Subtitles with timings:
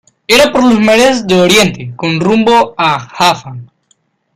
[0.27, 3.55] era por los mares de Oriente, con rumbo a Jafa.